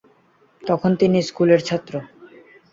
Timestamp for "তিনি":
0.95-1.17